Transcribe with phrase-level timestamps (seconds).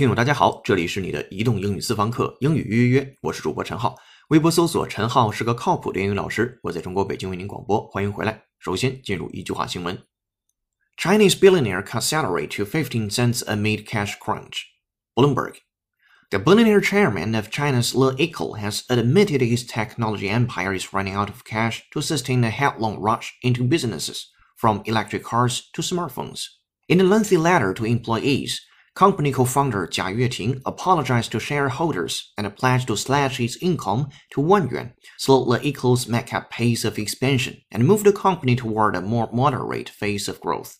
[0.00, 3.94] 听友，大家好，这里是你的移动英语私房课英语约约约，我是主播陈浩，
[4.28, 8.42] 微博搜索陈浩是个靠谱的英语老师，我在中国北京为您广播，欢迎回来。
[8.58, 9.96] 首先进入一句话新闻：
[10.96, 14.62] Chinese billionaire cut salary to 15 cents amid cash crunch.
[15.14, 15.56] Bloomberg.
[16.30, 21.28] The billionaire chairman of China's Le Ecole has admitted his technology empire is running out
[21.28, 26.46] of cash to sustain a headlong rush into businesses, from electric cars to smartphones.
[26.88, 28.60] In a lengthy letter to employees,
[28.95, 34.69] company co-founder Jia Yueting apologized to shareholders and pledged to slash its income to 1
[34.69, 39.29] yuan, slow Le Ecole's mega pace of expansion, and move the company toward a more
[39.31, 40.77] moderate phase of growth.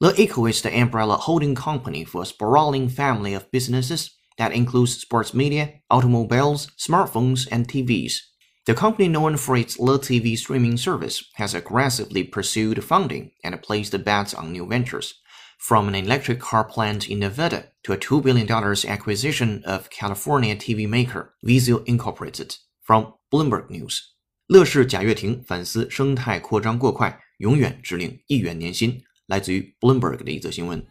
[0.00, 5.00] The Eco is the umbrella holding company for a sprawling family of businesses that includes
[5.00, 8.20] sports media, automobiles, smartphones, and TVs.
[8.66, 14.04] The company, known for its Le TV streaming service, has aggressively pursued funding and placed
[14.04, 15.14] bets on new ventures,
[15.57, 18.45] from an electric car plant in Nevada to a $2 billion
[18.87, 22.57] acquisition of California TV maker Vizio Incorporated.
[22.81, 23.99] From Bloomberg News，
[24.47, 29.01] 乐视贾跃亭反思生态扩张过快，永远只领一元年薪。
[29.27, 30.85] 来自于 Bloomberg 的一则新闻。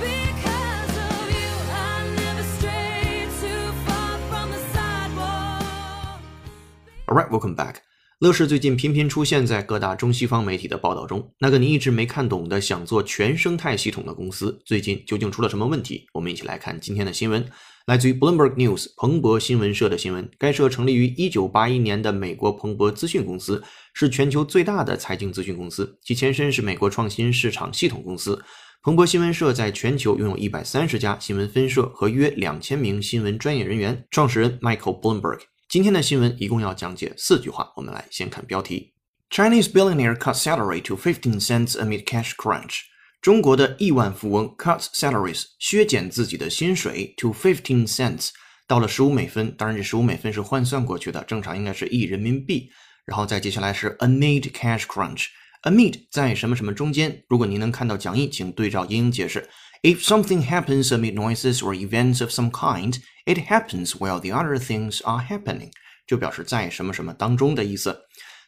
[0.00, 6.22] Because of you, I never strayed too far from the sidewalk.
[7.06, 7.82] Alright, welcome back.
[8.19, 11.33] 乐视最近频频出现在各大中西方媒体的报道中。
[11.37, 16.07] 那个你一直没看懂的想做全生态系统的公司，最近究竟出了什么问题？
[16.13, 17.45] 我们一起来看今天的新闻，
[17.87, 20.29] 来自于 Bloomberg News 彭博新闻社的新闻。
[20.37, 23.61] 该社成立于1981年的美国彭博资讯公司，
[23.93, 28.41] 是全球最大的财经资讯公司，其前身是美国创新市场系统公司。
[28.81, 34.05] 彭博新闻社在全球拥有一百三十家新闻分社和约两千名新闻专业人员。
[34.09, 35.39] 创始人 Michael Bloomberg。
[35.67, 38.93] 今天的新闻一共要讲解四句话，我们来先看标题
[39.31, 42.81] ：Chinese billionaire cuts salary to fifteen cents amid cash crunch。
[43.19, 48.29] 中国的亿万富翁 cut salaries 削减自己的薪水 to fifteen cents，
[48.67, 49.53] 到了十五美分。
[49.57, 52.69] 当然，这十五美分是换算过去的，正常应该是一人民币。
[53.03, 55.25] 然后再接下来是 amid cash crunch。
[55.63, 57.23] amid 在什么什么中间？
[57.27, 59.49] 如果您能看到讲义，请对照英英解释。
[59.84, 65.02] If something happens amid noises or events of some kind, it happens while the other things
[65.04, 65.70] are happening，
[66.06, 67.98] 就表示在什么什么当中的意思。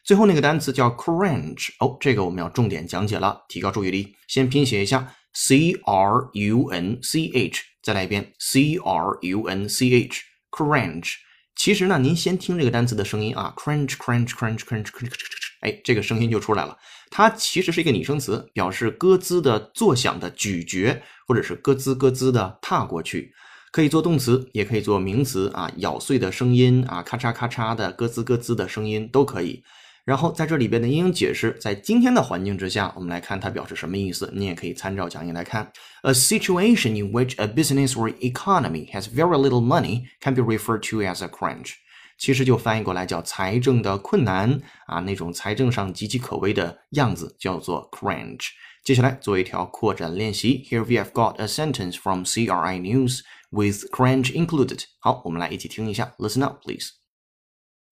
[0.03, 4.15] 最后那个单词叫 crunch，哦，这个我们要重点讲解了，提高注意力。
[4.27, 11.13] 先拼写一下 c r u n c h，再来一遍 c r u n c h，crunch。
[11.55, 15.13] 其实呢，您先听这个单词的声音啊，crunch crunch crunch crunch crunch，
[15.61, 16.77] 哎，这个声音就出来了。
[17.10, 23.32] 它其实是一个拟声词，表示咯吱的作响的咀嚼，或者是咯吱咯吱的踏过去，
[23.72, 29.62] 可以做动词，也可以做名词啊，咬碎的声音啊，咔嚓咔嚓的咯吱咯吱的声音都可以。
[30.04, 34.32] 然后在这里边的英英解释，在今天的环境之下，我们来看它表示什么意思。
[34.34, 35.70] 你也可以参照讲义来看。
[36.00, 41.02] A situation in which a business or economy has very little money can be referred to
[41.02, 41.74] as a crunch。
[42.17, 48.49] 其实就翻译过来叫财政的困难啊，那种财政上岌岌可危的样子叫做 crunch。
[48.83, 50.65] 接下来做一条扩展练习。
[50.69, 54.83] Here we have got a sentence from CRI News with crunch included。
[54.99, 56.13] 好，我们来一起听一下。
[56.17, 56.89] Listen up, please.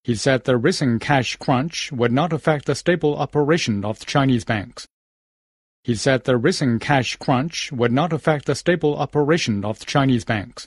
[0.03, 4.43] He said the recent cash crunch would not affect the stable operation of the Chinese
[4.43, 4.85] banks.
[5.83, 10.25] He said the recent cash crunch would not affect the stable operation of the Chinese
[10.25, 10.65] banks.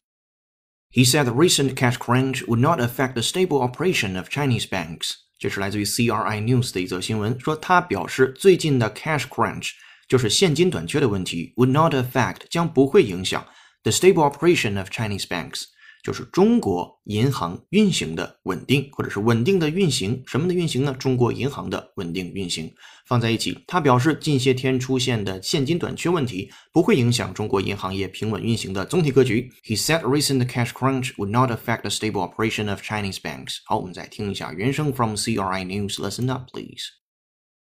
[0.90, 5.14] He said the recent cash crunch would not affect the stable operation of Chinese banks。
[5.38, 9.72] 这是来自于 CRI News 的一则新闻，说他表示最近的 cash crunch
[10.08, 13.44] 就是现金短缺的问题，would not affect 将不会影响
[13.82, 15.64] the stable operation of Chinese banks，
[16.02, 20.22] 就是中国银行运行的稳定，或者是稳定的运行。
[20.26, 20.94] 什么的运行呢？
[20.98, 22.70] 中国银行的稳定运行
[23.06, 23.58] 放在一起。
[23.66, 29.50] 他表示，近些天出现的现金短缺问题不会影响中国银行业平稳运行的总体格局。
[29.64, 33.60] He said recent cash crunch would not affect the stable operation of Chinese banks。
[33.64, 36.82] 好，我们再听一下原声 from CRI News。Listen up, please.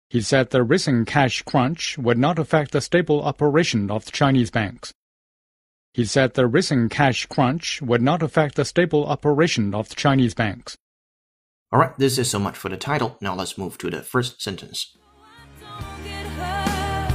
[0.09, 4.49] He said the recent cash crunch would not affect the stable operation of the Chinese
[4.49, 4.91] banks.
[5.93, 10.35] He said the recent cash crunch would not affect the stable operation of the Chinese
[10.35, 10.77] banks.
[11.73, 13.17] Alright, this is so much for the title.
[13.19, 14.95] Now let's move to the first sentence.
[15.59, 17.11] Don't get hurt.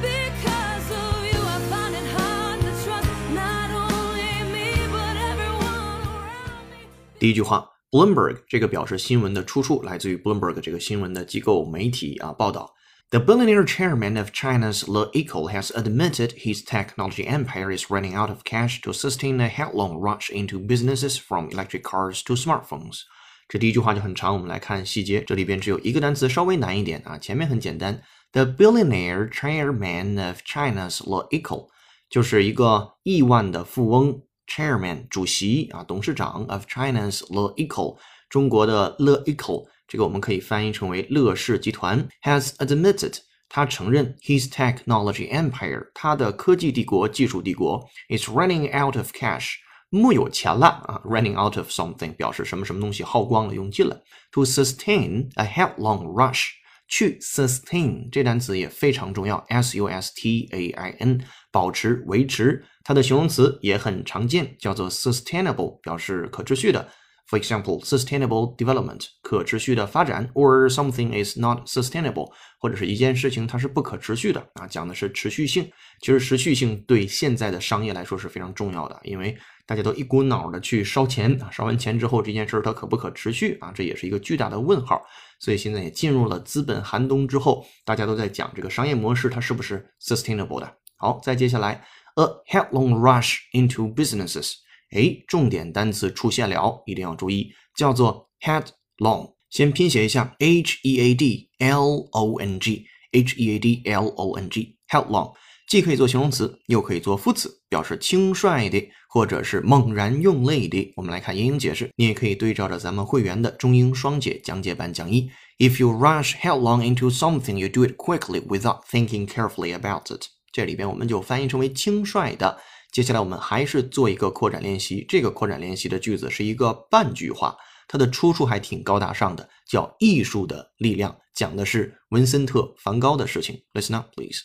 [0.00, 6.70] Because of you, I find it hard to trust not only me, but everyone around
[6.70, 6.86] me.
[7.18, 12.72] 第一句话，Bloomberg 这个表示新闻的出处来自于 Bloomberg 这个新闻的机构媒体啊报道。
[13.10, 18.30] The billionaire chairman of China's Le Ecole has admitted his technology empire is running out
[18.30, 23.02] of cash to sustain a headlong rush into businesses from electric cars to smartphones.
[23.48, 25.22] 这第一句话就很长，我们来看细节。
[25.22, 28.02] 这里边只有一个单词稍微难一点啊，前面很简单。
[28.32, 31.68] The billionaire chairman of China's Law Eco，
[32.10, 37.96] 就是一个亿万的富翁，chairman 主席啊，董事长 of China's Law Eco，
[38.28, 43.18] 中国的乐 Eco， 这个我们可以翻译成为乐视集团，has admitted。
[43.48, 49.54] 他承认 his technology empire，他的科技帝国、技术帝国 is running out of cash，
[49.88, 54.02] 木有钱了啊，running out of something 表示什么什么东西耗光了、用尽了。
[54.32, 56.48] To sustain a headlong rush，
[56.88, 61.20] 去 sustain 这单词也非常重要，s u s t a i n，
[61.52, 66.88] 保持、维持，它的形容词也很常见，叫做 sustainable，表示可持续的。
[67.29, 72.29] For example, sustainable development 可持续的发展，or something is not sustainable，
[72.59, 75.71] 或者是一件事情它是不可持续的啊，讲的是持续性。
[76.01, 83.71] 其实持续性对现在的商业来说是非常重要的，因为大家都一股脑的去烧钱啊，烧完钱之后这件事它可不可持续啊？
[83.73, 85.01] 这也是一个巨大的问号。
[85.39, 90.77] 所以现在也进入了资本寒冬之后，大家都在讲这个商业模式它是不是 sustainable 的。
[90.97, 91.83] 好，再接下来
[92.15, 94.55] ，a headlong rush into businesses。
[94.91, 99.33] 哎，重点单词出现了，一定要注意，叫做 headlong。
[99.49, 105.33] 先拼写一下，h e a d l o n g，h e a d l o n g，headlong，
[105.67, 110.93] 既可以做形容词，又可以做副词，表示轻率的，或者是猛然用力的。
[110.95, 115.29] 我们来看英英解释，你也可以对照着咱们会员的中英双解讲解版讲义。
[115.57, 120.27] If you rush headlong into something, you do it quickly without thinking carefully about it。
[120.51, 122.57] 这里边我们就翻译成为轻率的。
[122.92, 125.04] 接下来我们还是做一个扩展练习。
[125.08, 127.56] 这个扩展练习的句子是一个半句话，
[127.88, 133.62] 它的出处还挺高大上的，叫《艺术的力量》，讲的是文森特·梵高的事情。
[133.72, 134.40] Listen up, please.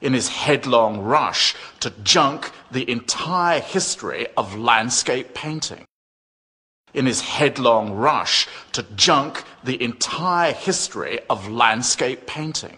[0.00, 5.84] In his headlong rush to junk the entire history of landscape painting.
[6.92, 12.76] In his headlong rush to junk the entire history of landscape painting.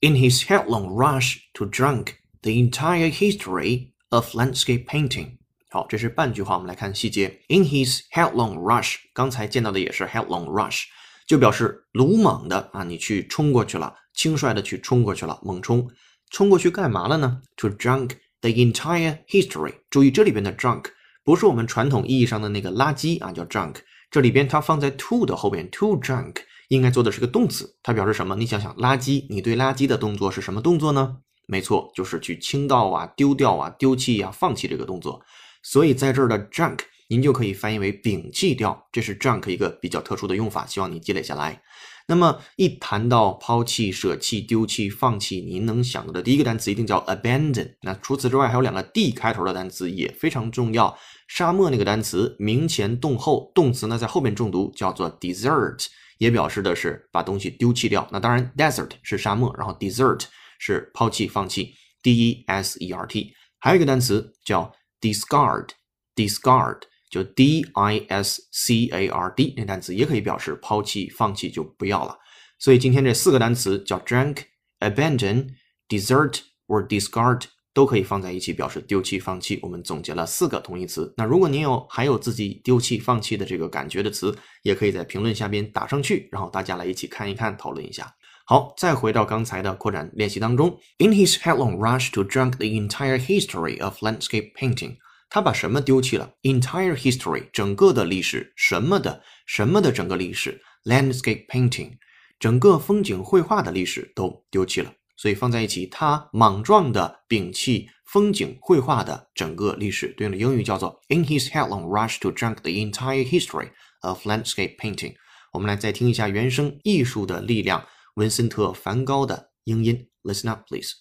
[0.00, 5.37] In his headlong rush to drunk the entire history of landscape painting。
[5.69, 7.41] 好，这是半句话，我们来看细节。
[7.47, 10.85] In his headlong rush，刚才见到的也是 headlong rush，
[11.27, 15.87] 就表示鲁莽的啊，你去冲过去了，轻率的去冲过去了，猛冲。
[16.31, 19.73] 冲过去干嘛了呢？To drunk the entire history。
[19.89, 20.85] 注意这里边的 drunk
[21.23, 23.75] 不是我们传统意义上的那个垃圾啊，叫 drunk。
[24.09, 26.37] 这里边它放在 to 的后边，to drunk
[26.69, 28.35] 应该做的是个动词，它表示什么？
[28.35, 31.17] 你想想，垃圾，你对垃圾的动作是什么动作呢？
[31.49, 35.19] 没错，就是去倾倒啊、丢掉啊、丢弃啊、放弃这个动作。
[35.63, 41.63] 所以在这儿的 junk，您就可以翻译为摒弃掉，这是 junk 一个比较特殊的用法，希望你积累下来。
[42.07, 47.73] 那么一谈到抛弃、舍弃、丢弃、放弃，您能想到的第一个单词一定叫 abandon。
[47.81, 50.95] 那除此之外，还有两个 d 开头的单词也非常重要。
[51.27, 55.87] 沙漠那个单词名前动后，动词呢在后面重读，叫做 desert，
[56.19, 58.07] 也表示的是把东西丢弃掉。
[58.11, 60.25] 那当然，desert 是沙漠，然后 desert。
[60.59, 61.73] 是抛弃、放弃
[62.03, 63.33] ，d e s e r t。
[63.57, 64.71] 还有一个单词叫
[65.01, 72.15] discard，discard 就 d i s c a r d 那单词也可以表示抛弃、放弃，就不要了。
[72.59, 74.43] 所以今天这四个单词叫 drunk、
[74.79, 75.47] abandon、
[75.87, 79.57] desert or discard 都可以放在一起表示丢弃、放弃。
[79.61, 81.13] 我们总结了四个同义词。
[81.17, 88.13] 那如果您有还有自己丢弃、放弃的这个感觉的词，也可以在评论下边打上去，然后大家来一起看一看，讨论一下。
[88.49, 90.75] 好，再回到刚才的扩展练习当中。
[90.97, 94.97] In his headlong rush to drunk the entire history of landscape painting，
[95.29, 101.91] 他把什么丢弃了？Entire history，整个的历史，什么的，什么的整个历史？Landscape painting，
[102.39, 104.91] 整个风景绘画的历史都丢弃了。
[105.15, 110.07] 所以放在一起，他莽撞的摒弃风景绘画的整个历史。
[110.17, 113.69] 对应的英语叫做 In his headlong rush to drunk the entire history
[114.01, 115.13] of landscape painting。
[115.53, 117.79] 我们来再听一下原声《艺术的力量》。
[118.14, 120.08] 文森特·梵高的英音。
[120.22, 120.92] Listen up, please.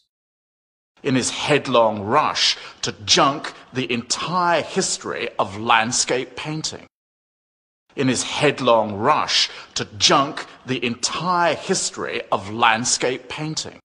[1.01, 6.86] In his headlong rush to junk the entire history of landscape painting.
[7.96, 13.79] In his headlong rush to junk the entire history of landscape painting.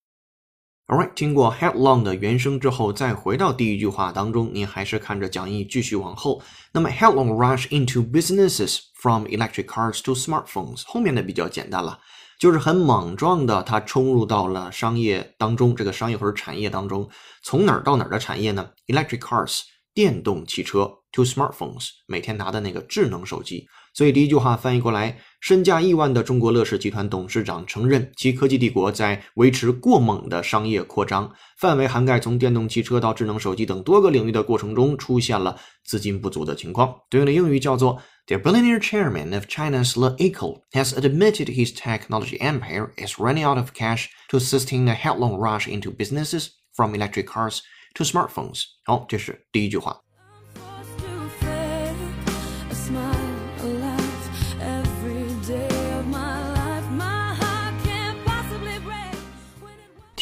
[0.86, 6.42] Alright，听过 headlong 的原声之后，再回到第一句话当中，您还是看着讲义继续往后。
[6.72, 12.00] 那么 headlong rush into businesses from electric cars to smartphones，后面的比较简单了。
[12.43, 17.09] 就是很莽撞的，他冲入到了商业当中，这个商业或者产业当中，
[17.41, 19.61] 从哪儿到哪儿的产业呢？Electric cars，
[19.93, 23.65] 电动汽车 to smartphones，每天拿的那个智能手机。
[23.93, 36.95] 所以第一句话翻译过来，身价亿万的中国乐视集团董事长承认，其科技帝国在维持过猛的商业扩张，范围涵盖从电动汽车到智能手机等多个领域的过程中，出现了资金不足的情况。
[37.09, 43.71] 对应的英语叫做 The billionaire chairman of China's LeEco has admitted his technology empire is running out of
[43.73, 47.59] cash to sustain a headlong rush into businesses from electric cars
[47.95, 48.63] to smartphones。
[48.85, 50.03] 好，这是第一句话。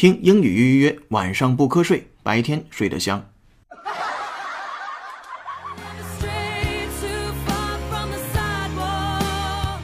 [0.01, 3.29] 听英语预约，晚上不瞌睡，白天睡得香。
[5.75, 9.81] went astray too far from the sidewalk.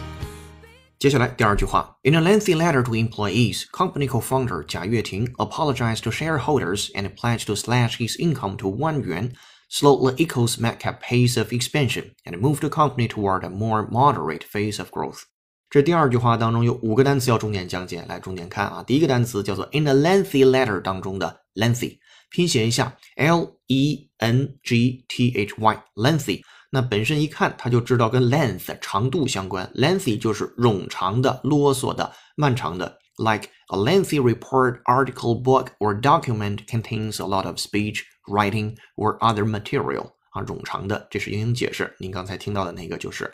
[0.99, 7.55] 接下来第二句话，In a lengthy letter to employees, company co-founder 贾跃亭 apologized to shareholders and pledged to
[7.55, 9.31] slash his income to one yuan,
[9.67, 14.43] slow the Eco's madcap pace of expansion, and move the company toward a more moderate
[14.43, 15.25] phase of growth.
[15.70, 18.82] 这第二句话当中有五个单词要重点讲解，来重点看啊。
[18.82, 21.98] 第一个单词叫做 in a lengthy letter 当中的 lengthy，
[22.30, 26.40] 拼写一下 l e n g t h y，lengthy。
[26.70, 32.98] 那本身一看他就知道跟 length 长度相关，lengthy 就是冗长的、啰嗦的、漫长的。
[33.18, 39.44] Like a lengthy report, article, book, or document contains a lot of speech, writing, or other
[39.44, 41.94] material 啊，冗长的，这是英英解释。
[41.98, 43.30] 您刚才听到的那个就是。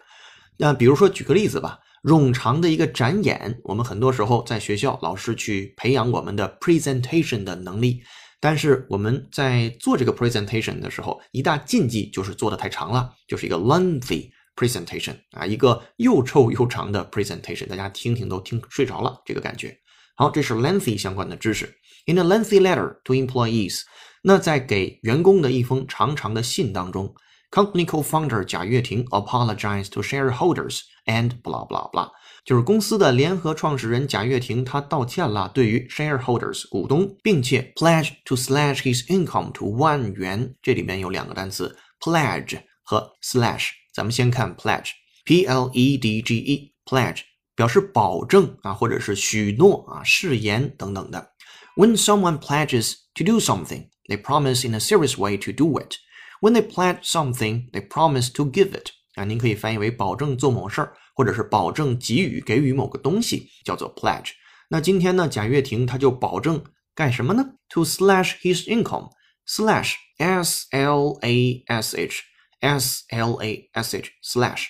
[0.57, 8.02] 那比如说举个例子吧，冗长的一个展演，我们很多时候在学校老师去培养我们的 presentation 的能力，
[8.40, 19.75] 但是我们在做这个 presentation 的时候，一大禁忌就是做的太长了，就是一个 lengthy presentation 啊，一个又臭又长的 presentation，大家听听都听睡着了，这个感觉。
[20.14, 21.75] 好，这是 lengthy 相关的知识。
[22.06, 23.80] In a lengthy letter to employees，
[24.23, 27.14] 那在给员工的一封长长的信当中
[27.53, 32.10] ，company co-founder 贾跃亭 apologized to shareholders and blah blah blah，
[32.46, 40.55] 就是公司的联合创始人贾跃亭他道歉了，对于 shareholders 股东，并且 pledge to slash his income to one 元。
[40.62, 47.22] 这里面有两个单词 pledge 和 slash，咱们先看 pledge，p l e d g e pledge
[47.55, 51.31] 表示保证啊，或者是许诺啊、誓言等等的。
[51.75, 55.96] When someone pledges to do something, they promise in a serious way to do it.
[56.44, 58.90] When they pledge something, they promise to give it.
[59.14, 64.32] 啊，您可以翻译为保证做某事儿，或者是保证给予给予某个东西，叫做 pledge。
[64.68, 66.62] 那今天呢，贾跃亭他就保证
[66.94, 69.12] 干什么呢？To slash his income.
[69.46, 72.22] Slash s l a s h
[72.60, 74.64] s l a s h slash，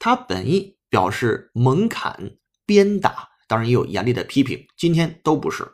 [0.00, 2.32] 它本意表示猛砍、
[2.66, 4.66] 鞭打，当然也有严厉的批评。
[4.76, 5.64] 今天都不是。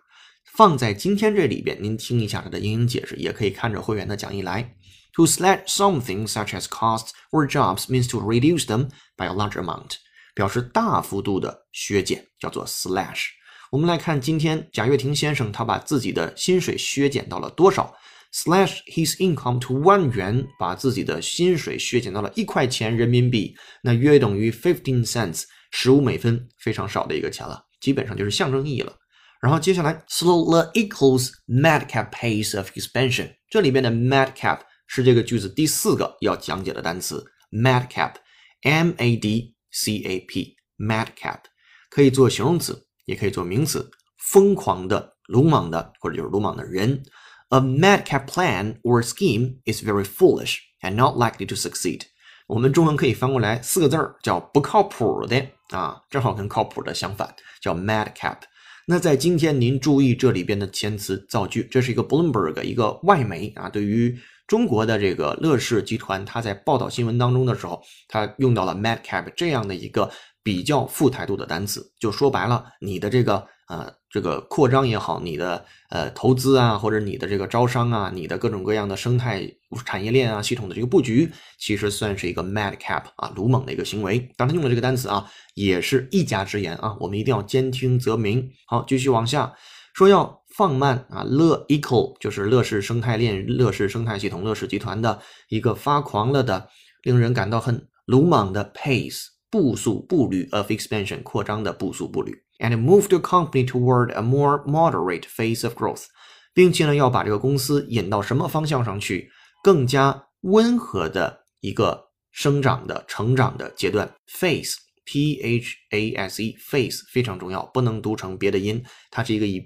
[0.44, 4.74] 放在今天这里边，您听一下它的英英解释，也可以看着会员的讲义来。
[5.18, 9.96] To slash something such as costs or jobs means to reduce them by a large amount，
[10.32, 13.24] 表示大幅度的削减，叫做 slash。
[13.72, 17.92] 我们来看今天贾跃亭先生他把自己的薪水削减到了多少
[18.32, 28.92] ？Slash his income to one 元，把自己的薪水削减到了一块钱人民币，那约等于 fifteen cents，十五美分，非常少的一个钱了，基本上就是象征意义了。
[29.40, 33.32] 然后接下来，slow the equals madcap pace of expansion。
[33.50, 41.42] 这里边的 madcap 是这个句子第四个要讲解的单词，madcap，m a d c a p，madcap
[41.90, 47.02] 可以做形容词，也可以做名词，疯狂的、鲁莽的，或者就是鲁莽的人。
[47.50, 52.02] A madcap plan or scheme is very foolish and not likely to succeed。
[52.46, 58.38] 我们中文可以翻过来四个字儿，叫不靠谱的啊，正好跟靠谱的相反，叫 madcap。
[58.86, 70.10] 那在今天，您注意这里边的前词造句，这是一个 Bloomberg 一个外媒啊，对于中国的这个乐视集团，它在报道新闻当中的时候，它用到了 madcap 这样的一个
[70.42, 79.46] 比较富态度的单词，就说白了，你的这个呃这个扩张也好，你的呃投资啊，或者你的这个招商啊，你的各种各样的生态
[79.84, 84.30] 产业链啊系统的这个布局，其实算是一个 madcap 啊鲁莽的一个行为。
[84.38, 88.50] 当他用的这个单词啊，也是一家之言啊，我们一定要兼听则明。
[88.66, 89.52] 好，继续往下
[89.92, 96.68] 说，要放慢啊，乐 equal 就是乐视生态链、乐视生态系统、乐视集团的一个发狂了的、
[97.04, 106.06] 令人感到很鲁莽的 pace 步速步履 of expansion 扩张的步速步履，and move the company toward a more moderate phase of growth，
[106.52, 109.30] 并且呢要把这个公司引到什么方向上去？
[109.62, 114.74] 更加温和的一个生长的、成长的阶段，phase。
[115.10, 119.62] P H A S E phase 非常重要，不能读成别的音，它是一个以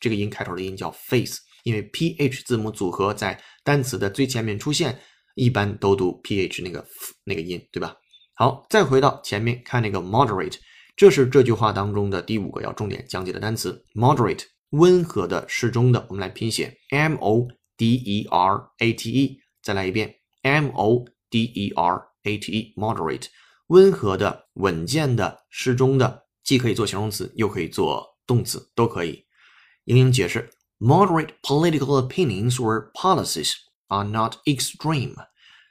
[0.00, 5.00] 这个音开头的音叫 face，因为 P H 字母组合在单词的最前面出现，
[5.34, 6.84] 一般都读 ph 那个
[7.24, 7.96] 那个音，对吧？
[8.34, 10.56] 好，再回到前面看那个 moderate，
[10.96, 16.04] 这是这句话当中的第五个要重点讲解的单词，moderate，温和的、适中的。
[16.08, 22.52] 我们来拼写 m o d e r a t e，再来一遍 m o d e r a t
[22.52, 23.26] e，moderate，
[23.68, 29.24] 温和的、稳健的、适中的，既可以做形容词，又可以做动词，都可以。
[29.84, 33.52] 英英解释：moderate political opinions or policies
[33.88, 35.14] are not extreme，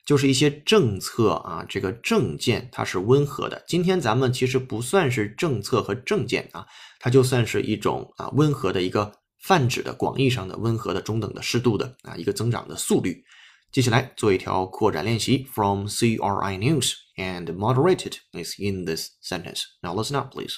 [0.05, 3.63] 就是一些政策啊，这个政见它是温和的。
[3.67, 6.65] 今天咱们其实不算是政策和政见啊，
[6.99, 13.23] 它就算是一种啊温和的一个泛指的广义上的温和的中等的适度的啊一个增长的速率。
[13.71, 19.63] 接下来做一条扩展练习，from CRI News and moderated is in this sentence.
[19.81, 20.53] Now listen up, please.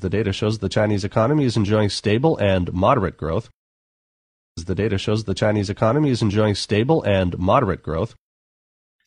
[0.00, 3.48] The data shows the Chinese economy is enjoying stable and moderate growth.
[4.56, 8.14] The data shows the Chinese economy is enjoying stable and moderate growth.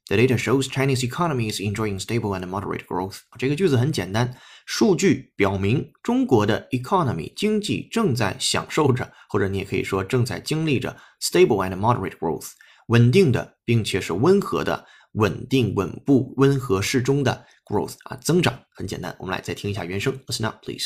[0.08, 3.22] The data shows Chinese economy is enjoying stable and moderate growth。
[3.40, 4.36] 这个句子很简单，
[4.68, 12.52] 数据表明中国的 economy 经济正在享受着，或者你也可以说正在经历着 stable and moderate growth，
[12.88, 18.60] 稳定的并且是温和的、 稳定、稳步、温和适中的 growth 啊增长。
[18.70, 20.86] 很简单，我们来再听一下原声，Listen up, please.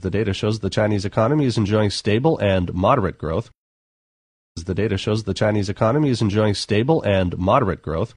[0.00, 3.46] The data shows the Chinese economy is enjoying stable and moderate growth.
[4.54, 8.10] The data shows the Chinese economy is enjoying stable and moderate growth.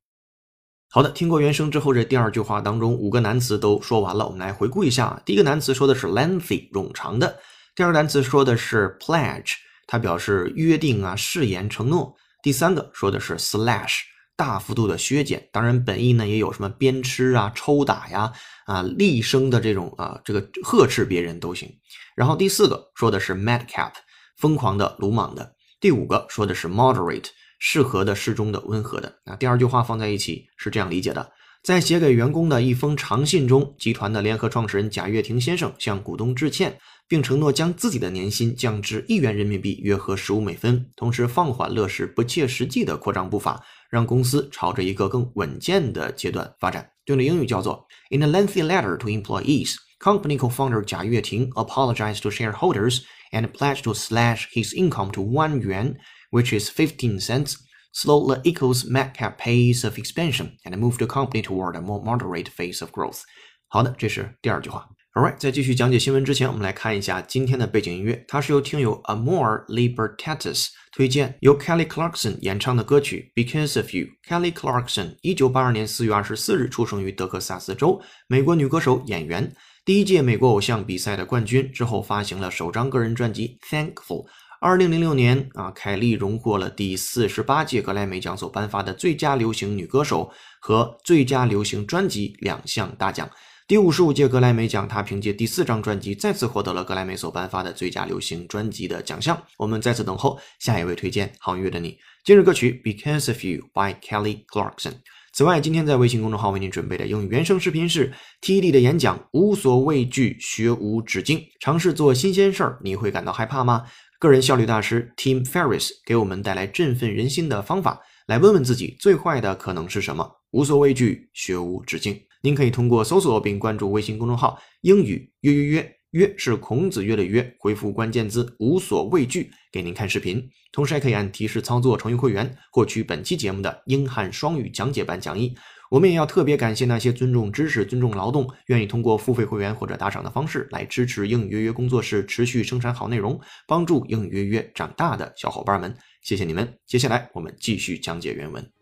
[0.90, 5.22] 好的，听过原声之后，这第二句话当中五个单词都说完了，我们来回顾一下。
[5.26, 7.28] 第一个单词说的是 lengthy，冗长的；
[7.76, 9.56] 第二个单词说的是 pledge，
[9.88, 14.02] 它表示约定啊、誓言、承诺；第三个说的是 slash，
[14.41, 15.47] 大幅度的削减。
[15.53, 18.33] 当然，本意呢也有什么鞭笞啊、抽打呀、
[18.65, 21.69] 啊厉声的这种啊这个呵斥别人都行。
[22.17, 23.93] 然后第四个说的是 madcap，
[24.39, 25.53] 疯狂的、鲁莽的。
[25.79, 27.27] 第五个说的是 moderate，
[27.59, 29.15] 适合的、适中的、温和的。
[29.27, 31.31] 那第二句话放在一起是这样理解的：
[31.63, 36.79] 在写给员工的一封长信中，集团的联合创始人贾跃亭先生向股东致歉，
[37.10, 46.90] 并承诺将自己的年薪降至一元人民币，约合十五美分，同时放缓乐视不切实际的扩张步伐，让公司朝着一个更稳健的阶段发展。
[47.06, 49.76] 用的英语叫做 In a lengthy letter to employees.
[50.00, 55.62] Company co-founder Jia Yueting apologized to shareholders and pledged to slash his income to one
[55.62, 55.96] yuan,
[56.32, 57.56] which is 15 cents,
[57.94, 62.50] slow the eco's madcap pace of expansion, and move the company toward a more moderate
[62.50, 63.22] phase of growth.
[63.70, 64.90] 好的，这是第二句话。
[65.13, 74.07] Alright，在继续讲解新闻之前，我们来看一下今天的背景音乐，它是由听友 Amor Libertatis 推荐，由 Kelly Clarkson 演唱的歌曲《Because of You》。
[74.25, 79.53] Kelly Clarkson，一九八二年四月二十四日出生于德克萨斯州，美国女歌手、演员。
[79.85, 84.25] 第一届美国偶像比赛的冠军之后，发行了首张个人专辑《Thankful》。
[84.61, 93.29] 二零零六年啊，凯莉荣获了第四十八届格莱美奖所颁发的最佳流行女歌手和最佳流行专辑两项大奖。
[93.71, 99.41] 第五十五届格莱美奖，他凭借第四张专辑再次获得了格莱美所颁发的最佳流行专辑的奖项。
[99.57, 101.97] 我们再次等候下一位推荐好音乐的你。
[102.25, 104.95] 今日歌曲《Because of You》by Kelly Clarkson。
[105.33, 113.85] 此外，今天在微信公众号为您准备的英语原声视频是 TED 的演讲，无所畏惧，学无止境，尝试做新鲜事儿，你会感到害怕吗？
[114.19, 120.29] 个人效率大师 Tim Ferriss 给我们带来振奋人心的方法，来问问自己最坏的可能是什么？
[120.51, 122.21] 无所畏惧，学无止境。
[122.43, 130.49] 您可以通过搜索并关注微信公众号“英语约约约”，约是孔子约的约，回复关键字“无所畏惧”给您看视频。
[130.73, 135.55] 同时还可以按提示操作成为会员，获取本期节目的英汉双语讲解版讲义。
[135.91, 146.73] 我们也要特别感谢那些尊重知识、尊重劳动，愿意通过付费会员或者打赏的方式来支持英语约约工作室持续生产好内容，帮助英语约约长大的小伙伴们，谢谢你们！
[146.87, 148.80] 接下来我们继续讲解原文。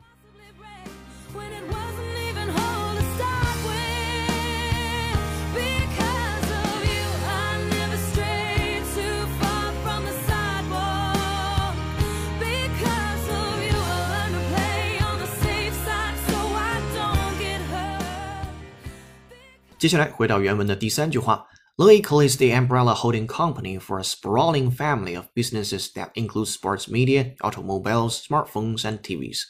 [19.79, 21.47] 接下来回到原文的第三句话。
[21.77, 27.37] Leica is the umbrella holding company for a sprawling family of businesses that include sports media,
[27.39, 29.43] automobiles, smartphones, and TVs.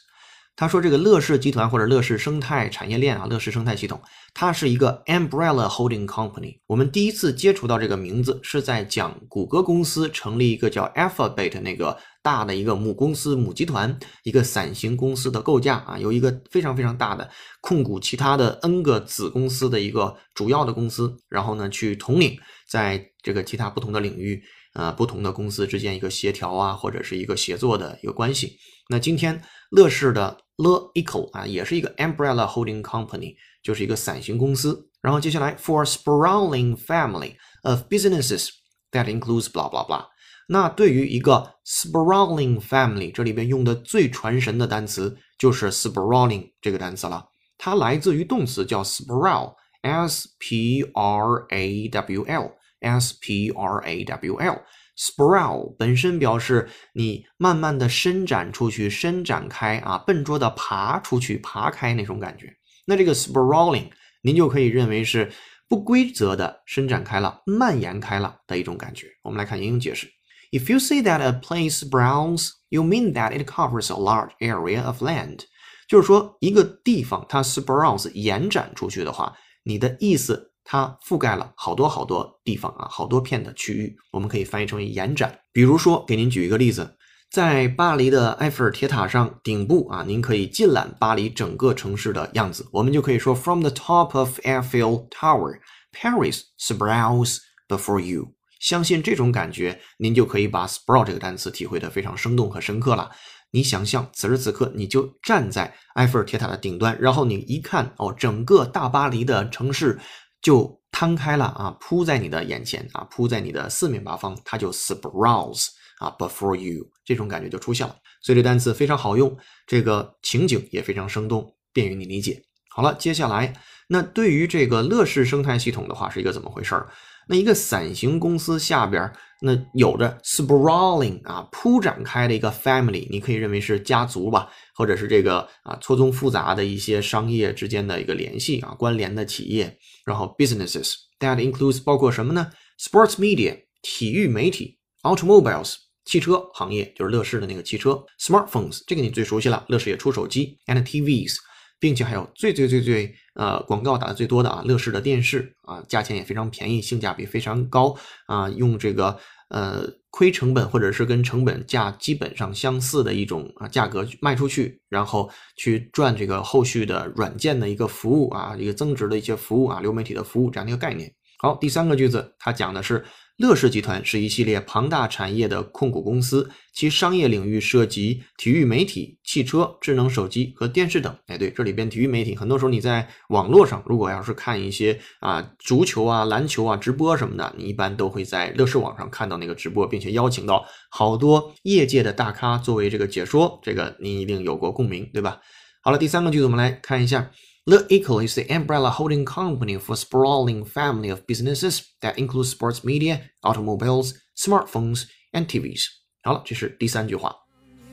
[0.55, 3.99] 他说，这个乐视集团或者乐视生态产业链啊，乐视生态系统，
[4.35, 6.59] 它是一个 umbrella holding company。
[6.67, 17.29] 我们第一次接触到这个名字是在讲谷歌公司成立一个叫 Alphabet 那个大的一个母公司、母集团，一个伞形公司的构架啊，有一个非常非常大的
[17.61, 22.37] 控股其他的 N 个子公司的一个主要的公司，然后呢去统领
[22.69, 28.57] 在这个其他不同的领域呃不同的公司之间一个协调啊，或者是一个协作的一个关系。
[28.89, 34.89] 那今天乐视的 Le Eco 啊，也是一个 umbrella holding company，就是一个伞形公司。
[35.01, 38.49] 然后接下来 for sprawling family of businesses
[38.91, 40.05] that includes blah blah blah。
[40.51, 47.23] 那对于一个 sprawling family，这里边用的最传神的单词就是 sprawling 这个单词了。
[47.55, 54.61] 它来自于动词叫 sprawl，s p r a w l，s p r a w l。
[54.97, 62.51] sprawl 本身表示你慢慢的伸展出去、伸展开啊，笨拙的爬出去、爬开那种感觉。
[62.85, 63.89] 那这个 sprawling，
[64.23, 65.31] 您就可以认为是
[65.67, 69.07] 不规则的伸展开了、蔓延开了的一种感觉。
[69.21, 70.09] 我们来看引用解释
[70.51, 75.01] ：If you say that a place sprawls, you mean that it covers a large area of
[75.01, 75.41] land。
[75.87, 80.47] 就是说，一个地方它 sprawls 延展出去的话，你的意思。
[80.71, 85.39] 它覆盖了好多好多地方啊，好多片的区域，我们可以翻译成延展。
[85.51, 86.95] 比如说，给您举一个例子，
[87.31, 92.69] 在巴黎的埃菲尔铁塔上顶部啊，您可以尽览巴黎整个城市的样子。
[92.71, 95.57] 我们就可以说，From the top of Eiffel Tower,
[95.91, 98.35] Paris sprawls before you。
[98.59, 103.09] 相信这种感觉，您就可以把 sprawl 这个单词体会得非常生动和深刻了。
[103.51, 109.99] 你想象此时此刻，你就站在埃菲尔铁塔的顶端，然后你一看，哦，整个大巴黎的城市。
[110.41, 115.67] 就摊开了啊，铺在你的眼前啊，铺在你的四面八方，它就 sprawls
[115.97, 117.93] 啊，before you 这种感觉就出现了。
[118.21, 122.41] 所以这单词非常好用，这个情景也非常生动，便于你理解。
[122.69, 123.53] 好了，接下来
[123.89, 126.89] 那对于这个乐视生态系统的话，是一个怎么回事儿？
[127.29, 129.11] 那一个伞形公司下边
[129.41, 139.77] 那有着 sprawling 啊，铺展开的一个 family，你可以认为是家族吧，或者是这个啊错综复杂的一些商业之间的一个联系啊，关联的企业。
[140.05, 151.35] 然后 businesses that includes 包括什么呢？Sports media 体育媒体，automobiles 汽车行业就是乐视的那个汽车，smartphones 这个你最熟悉了，乐视也出手机，and TVs，
[151.79, 157.95] 并且还有最最最最呃广告打的最多的啊，乐视的电视啊，价钱也非常便宜，性价比非常高
[158.27, 159.17] 啊，用这个
[159.49, 171.11] 呃亏成本或者是跟成本价基本上相似的一种啊价格卖出去，然后去赚这个后续的软件的一个服务啊，一个增值的一些服务啊，流媒体的服务这样的一个概念。
[171.37, 173.05] 好，第三个句子，它讲的是。
[173.39, 181.15] 乐视集团是一系列庞大产业的控股公司，其商业领域涉及体育媒体、汽车、智能手机和电视等。
[181.27, 195.39] 哎，对，这里边体育媒体，很多时候你在网络上，如果要是看一些啊足球啊、篮球啊直播什么的，你一般都会在乐视网上看到那个直播，并且邀请到好多业界的大咖作为这个解说，这个您一定有过共鸣，对吧？
[195.81, 197.31] 好了，第三个句子我们来看一下。
[197.66, 203.30] The Eco is the umbrella holding company for sprawling family of businesses that includes sports media,
[203.42, 205.86] automobiles, smartphones, and TVs.
[206.22, 207.34] 好了，这是第三句话。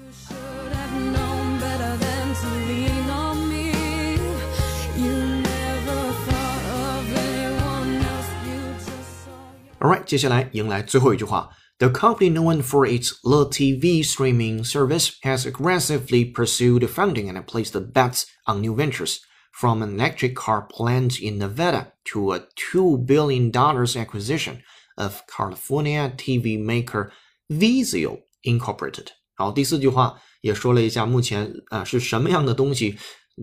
[0.04, 3.72] You should have known better than to lean on me.
[4.98, 8.28] You never thought of anyone else.
[8.46, 9.32] You just saw
[9.80, 9.96] your.
[9.96, 11.50] Alright，接下来迎来最后一句话。
[11.80, 18.26] The company known for its Le TV streaming service has aggressively pursued funding and placed bets
[18.46, 19.18] on new ventures
[19.59, 22.41] From an electric car plant in Nevada to a
[22.73, 24.59] $2 billion dollars acquisition
[24.97, 27.11] of California TV maker
[27.49, 29.07] Vizio Incorporated。
[29.35, 32.97] 好，第四句话也说了一下，目前啊、是什么样的东西，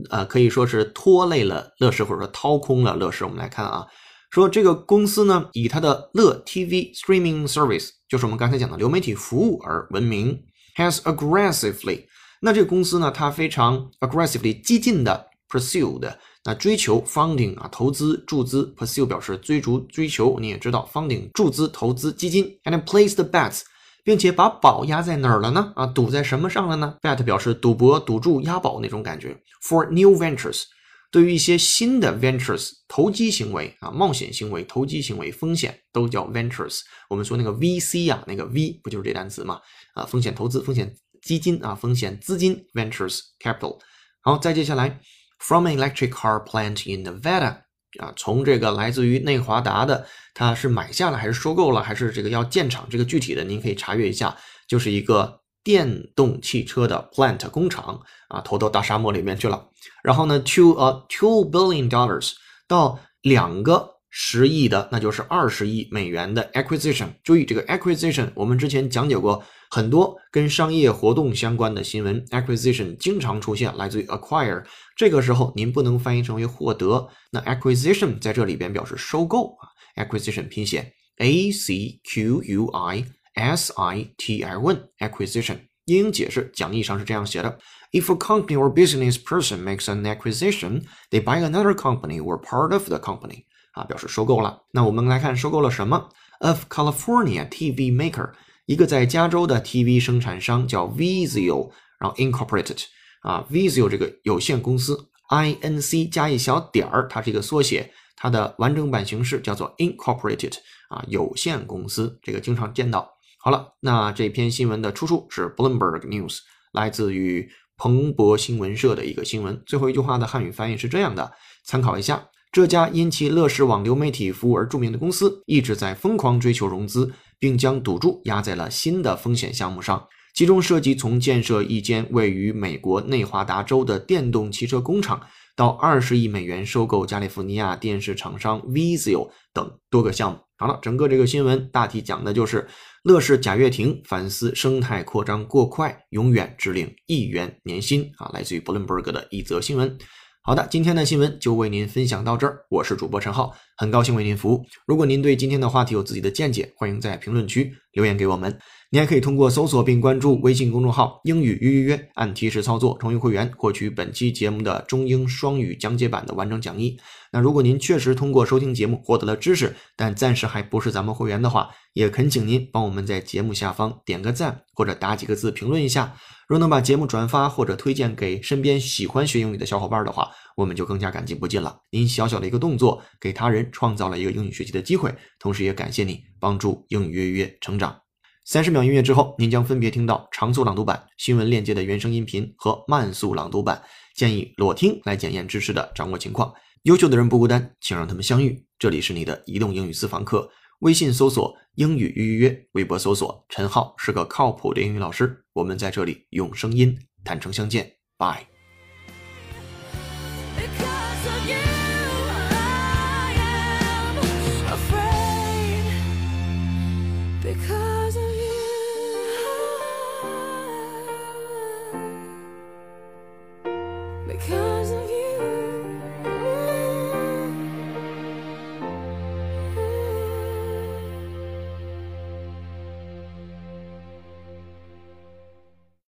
[0.09, 3.23] 呃，可以说是拖累了乐视，或者说掏空了乐视。
[3.25, 3.87] 我们来看啊，
[4.29, 10.39] 说这个公司呢，以它的乐 TV streaming service，就是我们刚才讲的流媒体服务而闻名
[10.77, 12.05] ，has aggressively。
[12.41, 16.11] 那这个公司呢，它非常 aggressively 激进的 pursued
[16.43, 23.61] 那追求 funding 啊，投资注资 pursue 表示追逐追求，你也知道 funding 注资投资基金，and place the bets，
[24.03, 25.71] 并且把宝压在哪儿了呢？
[25.75, 29.37] 啊，赌在什么上了呢？bet 表示赌博、赌注、押宝那种感觉。
[29.65, 30.63] For new ventures，
[31.11, 36.79] 对于一些新的 ventures 投机行为啊、冒险行为、投机行为、风险都叫 ventures。
[37.09, 39.59] 我们说那个 VC 呀、那个 V 不就是这单词嘛？
[39.93, 43.77] 啊，风险投资、风险基金啊、风险资金 ventures capital。
[44.19, 44.99] 好，再接下来
[45.43, 47.57] ，from an electric car plant in Nevada。
[47.99, 52.87] 啊，从这个来自于内华达的，它是买下了还是收购了，还是这个要建厂？
[52.89, 54.35] 这个具体的您可以查阅一下，
[54.67, 59.69] 就是一个电动汽车的 plant 工厂啊，投到大沙漠里面去了。
[60.01, 62.31] 然后呢，to a two billion dollars
[62.67, 67.07] 到两个十亿的，那就是二十亿美元的 acquisition。
[67.23, 74.63] 注意这个 acquisition，我们之前讲解过很多跟商业活动相关的新闻，acquisition 经常出现，来自于 acquire。
[74.95, 85.57] 这个时候您不能翻译成为获得，那 acquisition 在这里边表示收购啊，acquisition 拼写 a c q u i s i t i n acquisition。
[85.85, 87.57] 英英解释讲义上是这样写的
[87.91, 92.87] ：If a company or business person makes an acquisition, they buy another company or part of
[92.87, 93.45] the company。
[93.73, 94.63] 啊，表示收购了。
[94.71, 96.09] 那我们来看收购了什么
[96.39, 98.31] ？Of California TV maker，
[98.65, 102.83] 一个在加州的 TV 生产商叫 Vizio，然后 Incorporated。
[103.21, 110.53] 啊，Vizio 这个有限公司，I N C 加一小点儿，它是一个缩写，它的完整版形式叫做 Incorporated。
[110.89, 113.09] 啊，有限公司，这个经常见到。
[113.39, 116.39] 好了，那这篇新闻的出处是 Bloomberg News，
[116.71, 119.63] 来自于彭博新闻社的一个新闻。
[119.65, 121.31] 最后一句话的汉语翻译是这样的，
[121.65, 122.27] 参考一下。
[122.53, 135.19] 这家因其乐视网流媒体服务而著名的公司，一直在疯狂追求融资，并将赌注压在了新的风险项目上，其中涉及从建设一间位于美国内华达州的电动汽车工厂，
[135.55, 140.37] 到二十亿美元收购加利福尼亚电视厂商 Vizio 等多个项目。
[140.55, 142.67] 好了，整个这个新闻大体讲的就是
[143.03, 149.97] 乐视贾跃亭反思生态扩张过快，永远只领一元年薪啊，来自于 Bloomberg 的一则新闻。
[150.45, 152.65] 好的，今天的新闻就为您分享到这儿。
[152.67, 154.65] 我是主播陈浩，很高兴为您服务。
[154.85, 158.59] 如果您对今天的话题有自己的见解，欢迎在评论区留言给我们。
[158.93, 166.99] 你还可以通过搜索并关注微信公众号“英语预约约”，按提示操作成为会员，获取本期节目的中英双语讲解版的完整讲义。
[167.31, 176.15] 那如果您确实通过收听节目获得了知识，但暂时还不是咱们会员的话，也恳请您帮我们在节目下方点个赞，或者打几个字评论一下。
[176.47, 181.79] 若能把节目转发或者推荐给身边喜欢学英语的小伙伴的话，我们就更加感激不尽了。
[181.89, 188.02] 您小小的一个动作，给他人创造了一个英语学习的机会，同时也感谢你帮助英语约约成长。
[188.45, 193.81] 三十秒音乐之后，您将分别听到长速朗读版、新闻链接的原声音频和慢速朗读版。
[194.13, 196.53] 建议裸听来检验知识的掌握情况。
[196.83, 198.61] 优秀的人不孤单，请让他们相遇。
[198.77, 200.49] 这里是你的移动英语私房课。
[200.79, 205.45] 微信搜索“英语预约”，微博搜索“陈浩是个靠谱的英语老师”。
[205.53, 207.93] 我们在这里用声音坦诚相见。
[208.17, 208.52] Bye。